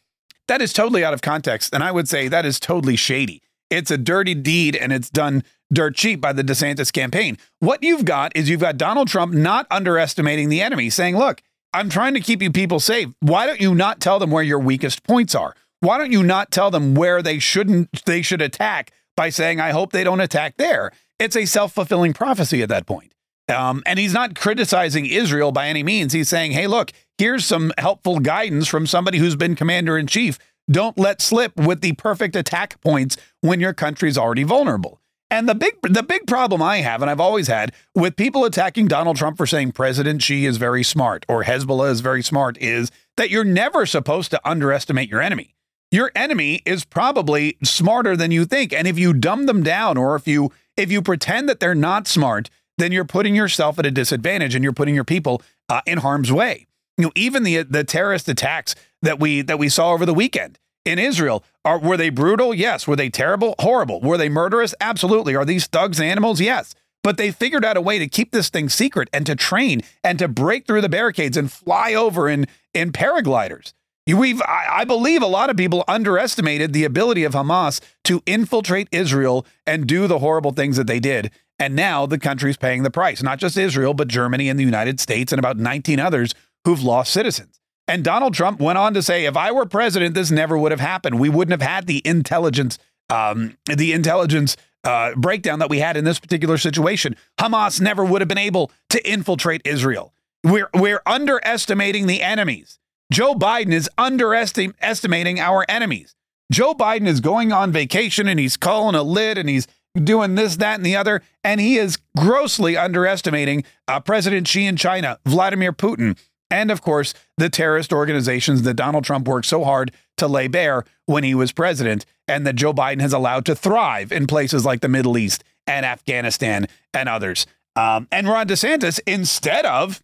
that 0.48 0.62
is 0.62 0.72
totally 0.72 1.04
out 1.04 1.12
of 1.12 1.20
context. 1.20 1.74
And 1.74 1.84
I 1.84 1.92
would 1.92 2.08
say 2.08 2.26
that 2.26 2.46
is 2.46 2.58
totally 2.58 2.96
shady. 2.96 3.42
It's 3.70 3.90
a 3.90 3.98
dirty 3.98 4.34
deed 4.34 4.76
and 4.76 4.92
it's 4.92 5.08
done 5.08 5.44
dirt 5.72 5.94
cheap 5.94 6.20
by 6.20 6.32
the 6.32 6.42
DeSantis 6.42 6.92
campaign. 6.92 7.38
What 7.60 7.82
you've 7.82 8.04
got 8.04 8.36
is 8.36 8.48
you've 8.48 8.60
got 8.60 8.76
Donald 8.76 9.08
Trump 9.08 9.32
not 9.32 9.66
underestimating 9.70 10.48
the 10.48 10.60
enemy, 10.60 10.90
saying, 10.90 11.16
look, 11.16 11.42
I'm 11.72 11.88
trying 11.88 12.14
to 12.14 12.20
keep 12.20 12.42
you 12.42 12.50
people 12.50 12.80
safe. 12.80 13.08
Why 13.20 13.46
don't 13.46 13.60
you 13.60 13.74
not 13.74 14.00
tell 14.00 14.18
them 14.18 14.32
where 14.32 14.42
your 14.42 14.58
weakest 14.58 15.04
points 15.04 15.34
are? 15.34 15.54
Why 15.78 15.98
don't 15.98 16.12
you 16.12 16.22
not 16.22 16.50
tell 16.50 16.70
them 16.70 16.94
where 16.94 17.22
they 17.22 17.38
shouldn't 17.38 18.04
they 18.04 18.22
should 18.22 18.42
attack 18.42 18.92
by 19.16 19.30
saying 19.30 19.60
I 19.60 19.70
hope 19.70 19.92
they 19.92 20.04
don't 20.04 20.20
attack 20.20 20.56
there? 20.56 20.90
It's 21.18 21.36
a 21.36 21.46
self-fulfilling 21.46 22.12
prophecy 22.12 22.62
at 22.62 22.68
that 22.70 22.86
point. 22.86 23.14
Um, 23.48 23.82
and 23.86 23.98
he's 23.98 24.12
not 24.12 24.34
criticizing 24.34 25.06
Israel 25.06 25.52
by 25.52 25.68
any 25.68 25.82
means. 25.82 26.12
He's 26.12 26.28
saying, 26.28 26.52
hey, 26.52 26.66
look, 26.66 26.92
here's 27.18 27.44
some 27.44 27.72
helpful 27.78 28.20
guidance 28.20 28.68
from 28.68 28.86
somebody 28.86 29.18
who's 29.18 29.36
been 29.36 29.54
commander 29.56 29.98
in 29.98 30.06
chief. 30.06 30.38
Don't 30.70 30.98
let 30.98 31.20
slip 31.20 31.56
with 31.56 31.80
the 31.80 31.94
perfect 31.94 32.36
attack 32.36 32.80
points 32.80 33.16
when 33.40 33.60
your 33.60 33.72
country's 33.72 34.16
already 34.16 34.44
vulnerable. 34.44 35.00
And 35.30 35.48
the 35.48 35.54
big 35.54 35.80
the 35.82 36.02
big 36.02 36.26
problem 36.26 36.60
I 36.60 36.78
have, 36.78 37.02
and 37.02 37.10
I've 37.10 37.20
always 37.20 37.46
had, 37.46 37.72
with 37.94 38.16
people 38.16 38.44
attacking 38.44 38.88
Donald 38.88 39.16
Trump 39.16 39.36
for 39.36 39.46
saying 39.46 39.72
President 39.72 40.22
Xi 40.22 40.44
is 40.44 40.56
very 40.56 40.82
smart 40.82 41.24
or 41.28 41.44
Hezbollah 41.44 41.90
is 41.90 42.00
very 42.00 42.22
smart 42.22 42.58
is 42.58 42.90
that 43.16 43.30
you're 43.30 43.44
never 43.44 43.86
supposed 43.86 44.30
to 44.32 44.40
underestimate 44.48 45.08
your 45.08 45.20
enemy. 45.20 45.54
Your 45.92 46.10
enemy 46.14 46.62
is 46.66 46.84
probably 46.84 47.56
smarter 47.62 48.16
than 48.16 48.30
you 48.30 48.44
think. 48.44 48.72
And 48.72 48.86
if 48.86 48.98
you 48.98 49.12
dumb 49.12 49.46
them 49.46 49.62
down 49.62 49.96
or 49.96 50.16
if 50.16 50.26
you 50.26 50.52
if 50.76 50.90
you 50.90 51.00
pretend 51.00 51.48
that 51.48 51.60
they're 51.60 51.74
not 51.74 52.08
smart, 52.08 52.50
then 52.78 52.90
you're 52.90 53.04
putting 53.04 53.36
yourself 53.36 53.78
at 53.78 53.86
a 53.86 53.90
disadvantage 53.90 54.54
and 54.54 54.64
you're 54.64 54.72
putting 54.72 54.94
your 54.94 55.04
people 55.04 55.42
uh, 55.68 55.80
in 55.86 55.98
harm's 55.98 56.32
way. 56.32 56.66
You 56.96 57.04
know, 57.04 57.12
even 57.14 57.44
the 57.44 57.62
the 57.62 57.84
terrorist 57.84 58.28
attacks 58.28 58.74
that 59.02 59.18
we 59.20 59.42
that 59.42 59.58
we 59.58 59.68
saw 59.68 59.92
over 59.92 60.06
the 60.06 60.14
weekend 60.14 60.58
in 60.84 60.98
Israel. 60.98 61.44
Are 61.64 61.78
were 61.78 61.96
they 61.96 62.10
brutal? 62.10 62.54
Yes. 62.54 62.86
Were 62.86 62.96
they 62.96 63.10
terrible? 63.10 63.54
Horrible. 63.58 64.00
Were 64.00 64.16
they 64.16 64.28
murderous? 64.28 64.74
Absolutely. 64.80 65.34
Are 65.34 65.44
these 65.44 65.66
thugs 65.66 66.00
animals? 66.00 66.40
Yes. 66.40 66.74
But 67.02 67.16
they 67.16 67.30
figured 67.30 67.64
out 67.64 67.78
a 67.78 67.80
way 67.80 67.98
to 67.98 68.06
keep 68.06 68.30
this 68.30 68.50
thing 68.50 68.68
secret 68.68 69.08
and 69.12 69.24
to 69.26 69.34
train 69.34 69.80
and 70.04 70.18
to 70.18 70.28
break 70.28 70.66
through 70.66 70.82
the 70.82 70.88
barricades 70.88 71.36
and 71.36 71.50
fly 71.50 71.94
over 71.94 72.28
in 72.28 72.46
in 72.74 72.92
paragliders. 72.92 73.72
We've, 74.06 74.42
I, 74.42 74.66
I 74.70 74.84
believe, 74.84 75.22
a 75.22 75.26
lot 75.26 75.50
of 75.50 75.56
people 75.56 75.84
underestimated 75.86 76.72
the 76.72 76.84
ability 76.84 77.24
of 77.24 77.34
Hamas 77.34 77.80
to 78.04 78.22
infiltrate 78.26 78.88
Israel 78.90 79.46
and 79.66 79.86
do 79.86 80.06
the 80.06 80.18
horrible 80.18 80.52
things 80.52 80.76
that 80.76 80.86
they 80.86 80.98
did. 81.00 81.30
And 81.58 81.76
now 81.76 82.06
the 82.06 82.18
country's 82.18 82.56
paying 82.56 82.82
the 82.82 82.90
price. 82.90 83.22
Not 83.22 83.38
just 83.38 83.56
Israel, 83.56 83.94
but 83.94 84.08
Germany 84.08 84.48
and 84.48 84.58
the 84.58 84.64
United 84.64 84.98
States 84.98 85.32
and 85.32 85.38
about 85.38 85.58
19 85.58 86.00
others 86.00 86.34
who've 86.64 86.82
lost 86.82 87.12
citizens. 87.12 87.59
And 87.90 88.04
Donald 88.04 88.34
Trump 88.34 88.60
went 88.60 88.78
on 88.78 88.94
to 88.94 89.02
say, 89.02 89.24
if 89.24 89.36
I 89.36 89.50
were 89.50 89.66
president, 89.66 90.14
this 90.14 90.30
never 90.30 90.56
would 90.56 90.70
have 90.70 90.80
happened. 90.80 91.18
We 91.18 91.28
wouldn't 91.28 91.60
have 91.60 91.68
had 91.68 91.88
the 91.88 92.00
intelligence, 92.06 92.78
um, 93.08 93.58
the 93.66 93.92
intelligence 93.92 94.56
uh, 94.84 95.16
breakdown 95.16 95.58
that 95.58 95.68
we 95.68 95.80
had 95.80 95.96
in 95.96 96.04
this 96.04 96.20
particular 96.20 96.56
situation. 96.56 97.16
Hamas 97.38 97.80
never 97.80 98.04
would 98.04 98.20
have 98.20 98.28
been 98.28 98.38
able 98.38 98.70
to 98.90 99.10
infiltrate 99.10 99.62
Israel. 99.64 100.14
We're 100.44 100.70
we're 100.72 101.02
underestimating 101.04 102.06
the 102.06 102.22
enemies. 102.22 102.78
Joe 103.12 103.34
Biden 103.34 103.72
is 103.72 103.90
underestimating 103.98 105.40
our 105.40 105.66
enemies. 105.68 106.14
Joe 106.52 106.74
Biden 106.74 107.08
is 107.08 107.18
going 107.18 107.52
on 107.52 107.72
vacation 107.72 108.28
and 108.28 108.38
he's 108.38 108.56
calling 108.56 108.94
a 108.94 109.02
lid 109.02 109.36
and 109.36 109.48
he's 109.48 109.66
doing 109.94 110.36
this, 110.36 110.56
that, 110.56 110.76
and 110.76 110.86
the 110.86 110.94
other. 110.94 111.22
And 111.42 111.60
he 111.60 111.76
is 111.76 111.98
grossly 112.16 112.76
underestimating 112.76 113.64
uh, 113.88 113.98
President 113.98 114.46
Xi 114.46 114.64
in 114.64 114.76
China, 114.76 115.18
Vladimir 115.26 115.72
Putin, 115.72 116.16
and 116.50 116.70
of 116.70 116.82
course, 116.82 117.14
the 117.36 117.48
terrorist 117.48 117.92
organizations 117.92 118.62
that 118.62 118.74
Donald 118.74 119.04
Trump 119.04 119.28
worked 119.28 119.46
so 119.46 119.64
hard 119.64 119.92
to 120.16 120.26
lay 120.26 120.48
bare 120.48 120.84
when 121.06 121.24
he 121.24 121.34
was 121.34 121.52
president, 121.52 122.04
and 122.28 122.46
that 122.46 122.56
Joe 122.56 122.72
Biden 122.72 123.00
has 123.00 123.12
allowed 123.12 123.44
to 123.46 123.54
thrive 123.54 124.12
in 124.12 124.26
places 124.26 124.64
like 124.64 124.80
the 124.80 124.88
Middle 124.88 125.16
East 125.16 125.44
and 125.66 125.86
Afghanistan 125.86 126.66
and 126.92 127.08
others. 127.08 127.46
Um, 127.76 128.08
and 128.10 128.28
Ron 128.28 128.48
DeSantis, 128.48 129.00
instead 129.06 129.64
of 129.64 130.02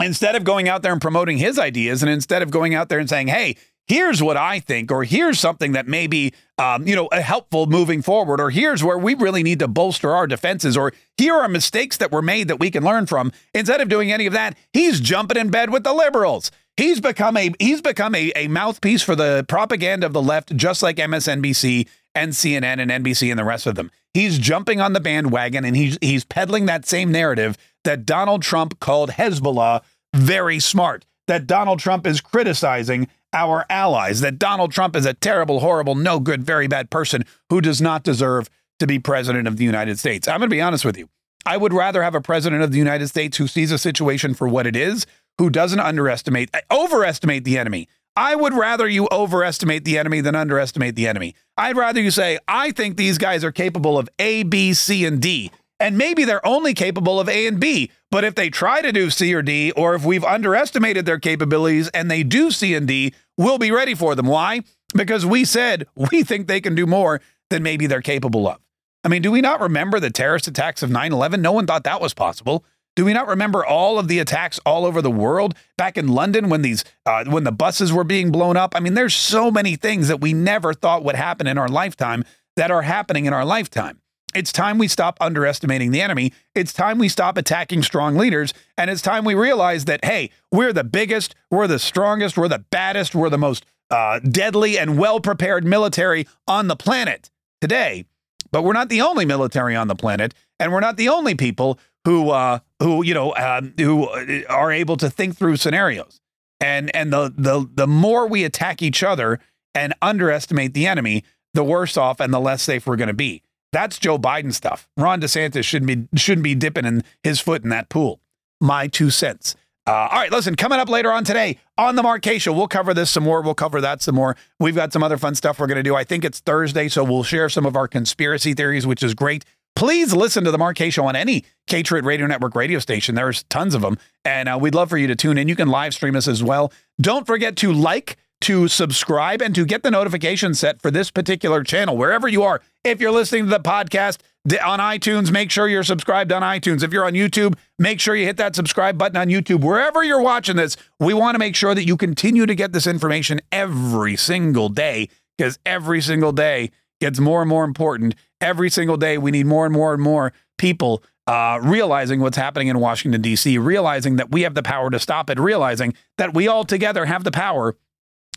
instead 0.00 0.34
of 0.34 0.44
going 0.44 0.68
out 0.68 0.82
there 0.82 0.92
and 0.92 1.02
promoting 1.02 1.36
his 1.38 1.58
ideas, 1.58 2.02
and 2.02 2.10
instead 2.10 2.42
of 2.42 2.50
going 2.50 2.74
out 2.74 2.88
there 2.88 2.98
and 2.98 3.08
saying, 3.08 3.28
"Hey, 3.28 3.56
here's 3.86 4.22
what 4.22 4.36
I 4.36 4.60
think, 4.60 4.90
or 4.90 5.04
here's 5.04 5.38
something 5.38 5.72
that 5.72 5.86
may 5.86 6.06
be, 6.06 6.32
um, 6.58 6.86
you 6.86 6.96
know, 6.96 7.08
helpful 7.12 7.66
moving 7.66 8.02
forward, 8.02 8.40
or 8.40 8.50
here's 8.50 8.82
where 8.82 8.98
we 8.98 9.14
really 9.14 9.42
need 9.42 9.58
to 9.60 9.68
bolster 9.68 10.14
our 10.14 10.26
defenses, 10.26 10.76
or 10.76 10.92
here 11.16 11.34
are 11.34 11.48
mistakes 11.48 11.96
that 11.98 12.12
were 12.12 12.22
made 12.22 12.48
that 12.48 12.60
we 12.60 12.70
can 12.70 12.84
learn 12.84 13.06
from. 13.06 13.32
Instead 13.54 13.80
of 13.80 13.88
doing 13.88 14.12
any 14.12 14.26
of 14.26 14.32
that, 14.32 14.56
he's 14.72 15.00
jumping 15.00 15.38
in 15.38 15.50
bed 15.50 15.70
with 15.70 15.84
the 15.84 15.92
liberals. 15.92 16.50
He's 16.76 17.00
become 17.00 17.36
a 17.36 17.52
he's 17.58 17.82
become 17.82 18.14
a, 18.14 18.32
a 18.34 18.48
mouthpiece 18.48 19.02
for 19.02 19.14
the 19.14 19.44
propaganda 19.46 20.06
of 20.06 20.14
the 20.14 20.22
left, 20.22 20.56
just 20.56 20.82
like 20.82 20.96
MSNBC 20.96 21.86
and 22.14 22.32
CNN 22.32 22.80
and 22.80 22.90
NBC 22.90 23.30
and 23.30 23.38
the 23.38 23.44
rest 23.44 23.66
of 23.66 23.74
them. 23.74 23.90
He's 24.14 24.38
jumping 24.38 24.80
on 24.80 24.92
the 24.92 25.00
bandwagon 25.00 25.64
and 25.64 25.76
he's 25.76 25.98
he's 26.00 26.24
peddling 26.24 26.66
that 26.66 26.86
same 26.86 27.12
narrative 27.12 27.58
that 27.84 28.06
Donald 28.06 28.42
Trump 28.42 28.80
called 28.80 29.10
Hezbollah 29.10 29.82
very 30.14 30.60
smart. 30.60 31.04
That 31.28 31.46
Donald 31.46 31.78
Trump 31.78 32.06
is 32.06 32.20
criticizing 32.20 33.08
our 33.32 33.64
allies, 33.70 34.20
that 34.20 34.38
Donald 34.38 34.72
Trump 34.72 34.96
is 34.96 35.06
a 35.06 35.14
terrible, 35.14 35.60
horrible, 35.60 35.94
no 35.94 36.20
good, 36.20 36.44
very 36.44 36.66
bad 36.66 36.90
person 36.90 37.24
who 37.50 37.60
does 37.60 37.80
not 37.80 38.02
deserve 38.02 38.48
to 38.78 38.86
be 38.86 38.98
president 38.98 39.46
of 39.48 39.56
the 39.56 39.64
United 39.64 39.98
States. 39.98 40.28
I'm 40.28 40.40
going 40.40 40.50
to 40.50 40.54
be 40.54 40.60
honest 40.60 40.84
with 40.84 40.98
you. 40.98 41.08
I 41.44 41.56
would 41.56 41.72
rather 41.72 42.02
have 42.02 42.14
a 42.14 42.20
president 42.20 42.62
of 42.62 42.72
the 42.72 42.78
United 42.78 43.08
States 43.08 43.36
who 43.36 43.46
sees 43.46 43.72
a 43.72 43.78
situation 43.78 44.34
for 44.34 44.46
what 44.46 44.66
it 44.66 44.76
is, 44.76 45.06
who 45.38 45.50
doesn't 45.50 45.80
underestimate, 45.80 46.50
eh, 46.54 46.60
overestimate 46.70 47.44
the 47.44 47.58
enemy. 47.58 47.88
I 48.14 48.36
would 48.36 48.52
rather 48.52 48.86
you 48.86 49.08
overestimate 49.10 49.84
the 49.84 49.98
enemy 49.98 50.20
than 50.20 50.34
underestimate 50.34 50.96
the 50.96 51.08
enemy. 51.08 51.34
I'd 51.56 51.76
rather 51.76 52.00
you 52.00 52.10
say, 52.10 52.38
I 52.46 52.70
think 52.70 52.96
these 52.96 53.18
guys 53.18 53.42
are 53.42 53.52
capable 53.52 53.98
of 53.98 54.08
A, 54.18 54.42
B, 54.42 54.74
C, 54.74 55.06
and 55.06 55.20
D. 55.20 55.50
And 55.82 55.98
maybe 55.98 56.24
they're 56.24 56.46
only 56.46 56.74
capable 56.74 57.18
of 57.18 57.28
A 57.28 57.46
and 57.46 57.58
B. 57.58 57.90
But 58.10 58.24
if 58.24 58.34
they 58.34 58.50
try 58.50 58.80
to 58.82 58.92
do 58.92 59.10
C 59.10 59.34
or 59.34 59.42
D, 59.42 59.72
or 59.72 59.94
if 59.94 60.04
we've 60.04 60.24
underestimated 60.24 61.04
their 61.06 61.18
capabilities 61.18 61.88
and 61.88 62.10
they 62.10 62.22
do 62.22 62.50
C 62.50 62.74
and 62.74 62.86
D, 62.86 63.12
we'll 63.36 63.58
be 63.58 63.72
ready 63.72 63.94
for 63.94 64.14
them. 64.14 64.26
Why? 64.26 64.62
Because 64.94 65.26
we 65.26 65.44
said 65.44 65.86
we 65.96 66.22
think 66.22 66.46
they 66.46 66.60
can 66.60 66.74
do 66.74 66.86
more 66.86 67.20
than 67.50 67.62
maybe 67.62 67.86
they're 67.86 68.00
capable 68.00 68.46
of. 68.46 68.58
I 69.04 69.08
mean, 69.08 69.22
do 69.22 69.32
we 69.32 69.40
not 69.40 69.60
remember 69.60 69.98
the 69.98 70.10
terrorist 70.10 70.46
attacks 70.46 70.82
of 70.82 70.90
9 70.90 71.12
11? 71.12 71.42
No 71.42 71.52
one 71.52 71.66
thought 71.66 71.84
that 71.84 72.00
was 72.00 72.14
possible. 72.14 72.64
Do 72.94 73.04
we 73.04 73.14
not 73.14 73.26
remember 73.26 73.64
all 73.64 73.98
of 73.98 74.06
the 74.06 74.18
attacks 74.18 74.60
all 74.66 74.84
over 74.84 75.00
the 75.00 75.10
world 75.10 75.54
back 75.78 75.96
in 75.96 76.08
London 76.08 76.50
when 76.50 76.62
these 76.62 76.84
uh, 77.06 77.24
when 77.24 77.44
the 77.44 77.52
buses 77.52 77.92
were 77.92 78.04
being 78.04 78.30
blown 78.30 78.56
up? 78.56 78.74
I 78.76 78.80
mean, 78.80 78.94
there's 78.94 79.14
so 79.14 79.50
many 79.50 79.76
things 79.76 80.08
that 80.08 80.20
we 80.20 80.32
never 80.32 80.74
thought 80.74 81.02
would 81.02 81.16
happen 81.16 81.46
in 81.46 81.58
our 81.58 81.68
lifetime 81.68 82.24
that 82.56 82.70
are 82.70 82.82
happening 82.82 83.24
in 83.24 83.32
our 83.32 83.46
lifetime. 83.46 84.01
It's 84.34 84.52
time 84.52 84.78
we 84.78 84.88
stop 84.88 85.18
underestimating 85.20 85.90
the 85.90 86.00
enemy. 86.00 86.32
It's 86.54 86.72
time 86.72 86.98
we 86.98 87.08
stop 87.08 87.36
attacking 87.36 87.82
strong 87.82 88.16
leaders. 88.16 88.54
And 88.78 88.90
it's 88.90 89.02
time 89.02 89.24
we 89.24 89.34
realize 89.34 89.84
that, 89.86 90.04
hey, 90.04 90.30
we're 90.50 90.72
the 90.72 90.84
biggest, 90.84 91.34
we're 91.50 91.66
the 91.66 91.78
strongest, 91.78 92.36
we're 92.36 92.48
the 92.48 92.64
baddest, 92.70 93.14
we're 93.14 93.30
the 93.30 93.38
most 93.38 93.66
uh, 93.90 94.20
deadly 94.20 94.78
and 94.78 94.98
well 94.98 95.20
prepared 95.20 95.64
military 95.64 96.26
on 96.48 96.68
the 96.68 96.76
planet 96.76 97.30
today. 97.60 98.06
But 98.50 98.62
we're 98.62 98.72
not 98.72 98.88
the 98.88 99.02
only 99.02 99.24
military 99.24 99.76
on 99.76 99.88
the 99.88 99.94
planet. 99.94 100.34
And 100.58 100.72
we're 100.72 100.80
not 100.80 100.96
the 100.96 101.08
only 101.08 101.34
people 101.34 101.78
who, 102.04 102.30
uh, 102.30 102.60
who 102.80 103.02
you 103.04 103.14
know, 103.14 103.34
um, 103.36 103.74
who 103.78 104.08
are 104.48 104.72
able 104.72 104.96
to 104.96 105.10
think 105.10 105.36
through 105.36 105.56
scenarios. 105.56 106.20
And, 106.60 106.94
and 106.94 107.12
the, 107.12 107.32
the, 107.36 107.68
the 107.74 107.86
more 107.86 108.26
we 108.26 108.44
attack 108.44 108.82
each 108.82 109.02
other 109.02 109.40
and 109.74 109.94
underestimate 110.00 110.74
the 110.74 110.86
enemy, 110.86 111.24
the 111.54 111.64
worse 111.64 111.96
off 111.96 112.20
and 112.20 112.32
the 112.32 112.40
less 112.40 112.62
safe 112.62 112.86
we're 112.86 112.96
going 112.96 113.08
to 113.08 113.14
be. 113.14 113.42
That's 113.72 113.98
Joe 113.98 114.18
Biden 114.18 114.52
stuff. 114.52 114.88
Ron 114.96 115.20
DeSantis 115.20 115.64
shouldn't 115.64 116.10
be 116.12 116.18
shouldn't 116.18 116.44
be 116.44 116.54
dipping 116.54 116.84
in 116.84 117.02
his 117.22 117.40
foot 117.40 117.62
in 117.62 117.70
that 117.70 117.88
pool. 117.88 118.20
My 118.60 118.86
two 118.86 119.10
cents. 119.10 119.56
Uh, 119.84 120.08
all 120.12 120.18
right, 120.18 120.30
listen, 120.30 120.54
coming 120.54 120.78
up 120.78 120.88
later 120.88 121.10
on 121.10 121.24
today 121.24 121.58
on 121.76 121.96
the 121.96 122.02
Mark 122.04 122.24
Show, 122.24 122.52
we'll 122.52 122.68
cover 122.68 122.94
this 122.94 123.10
some 123.10 123.24
more. 123.24 123.42
We'll 123.42 123.54
cover 123.54 123.80
that 123.80 124.00
some 124.00 124.14
more. 124.14 124.36
We've 124.60 124.76
got 124.76 124.92
some 124.92 125.02
other 125.02 125.18
fun 125.18 125.34
stuff 125.34 125.58
we're 125.58 125.66
going 125.66 125.76
to 125.76 125.82
do. 125.82 125.96
I 125.96 126.04
think 126.04 126.24
it's 126.24 126.38
Thursday, 126.38 126.88
so 126.88 127.02
we'll 127.02 127.24
share 127.24 127.48
some 127.48 127.66
of 127.66 127.74
our 127.74 127.88
conspiracy 127.88 128.54
theories, 128.54 128.86
which 128.86 129.02
is 129.02 129.14
great. 129.14 129.44
Please 129.74 130.14
listen 130.14 130.44
to 130.44 130.52
the 130.52 130.58
Mark 130.58 130.78
Show 130.78 131.04
on 131.04 131.16
any 131.16 131.44
Patriot 131.66 132.04
Radio 132.04 132.28
Network 132.28 132.54
radio 132.54 132.78
station. 132.78 133.16
There's 133.16 133.42
tons 133.44 133.74
of 133.74 133.80
them, 133.80 133.98
and 134.24 134.48
uh, 134.48 134.56
we'd 134.60 134.74
love 134.74 134.88
for 134.90 134.98
you 134.98 135.08
to 135.08 135.16
tune 135.16 135.36
in. 135.36 135.48
You 135.48 135.56
can 135.56 135.68
live 135.68 135.94
stream 135.94 136.14
us 136.14 136.28
as 136.28 136.44
well. 136.44 136.72
Don't 137.00 137.26
forget 137.26 137.56
to 137.56 137.72
like, 137.72 138.16
to 138.42 138.68
subscribe 138.68 139.40
and 139.40 139.54
to 139.54 139.64
get 139.64 139.82
the 139.82 139.90
notification 139.90 140.54
set 140.54 140.80
for 140.82 140.90
this 140.90 141.10
particular 141.10 141.64
channel, 141.64 141.96
wherever 141.96 142.28
you 142.28 142.42
are. 142.42 142.60
If 142.84 143.00
you're 143.00 143.12
listening 143.12 143.44
to 143.44 143.50
the 143.50 143.60
podcast 143.60 144.18
on 144.64 144.80
iTunes, 144.80 145.30
make 145.30 145.50
sure 145.50 145.68
you're 145.68 145.84
subscribed 145.84 146.32
on 146.32 146.42
iTunes. 146.42 146.82
If 146.82 146.92
you're 146.92 147.04
on 147.04 147.12
YouTube, 147.12 147.54
make 147.78 148.00
sure 148.00 148.16
you 148.16 148.26
hit 148.26 148.36
that 148.38 148.56
subscribe 148.56 148.98
button 148.98 149.16
on 149.16 149.28
YouTube. 149.28 149.62
Wherever 149.62 150.02
you're 150.02 150.20
watching 150.20 150.56
this, 150.56 150.76
we 150.98 151.14
want 151.14 151.36
to 151.36 151.38
make 151.38 151.54
sure 151.54 151.74
that 151.74 151.86
you 151.86 151.96
continue 151.96 152.46
to 152.46 152.54
get 152.54 152.72
this 152.72 152.86
information 152.86 153.40
every 153.52 154.16
single 154.16 154.68
day 154.68 155.08
because 155.38 155.58
every 155.64 156.00
single 156.00 156.32
day 156.32 156.70
gets 157.00 157.18
more 157.18 157.40
and 157.42 157.48
more 157.48 157.64
important. 157.64 158.14
Every 158.40 158.70
single 158.70 158.96
day, 158.96 159.18
we 159.18 159.30
need 159.30 159.46
more 159.46 159.64
and 159.64 159.72
more 159.72 159.92
and 159.92 160.02
more 160.02 160.32
people 160.58 161.02
uh, 161.26 161.60
realizing 161.62 162.20
what's 162.20 162.36
happening 162.36 162.68
in 162.68 162.80
Washington, 162.80 163.20
D.C., 163.22 163.58
realizing 163.58 164.16
that 164.16 164.30
we 164.32 164.42
have 164.42 164.54
the 164.54 164.62
power 164.62 164.90
to 164.90 164.98
stop 164.98 165.30
it, 165.30 165.38
realizing 165.38 165.94
that 166.18 166.34
we 166.34 166.48
all 166.48 166.64
together 166.64 167.04
have 167.04 167.22
the 167.24 167.30
power 167.30 167.76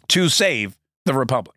to 0.09 0.29
save 0.29 0.77
the 1.05 1.13
republic. 1.13 1.54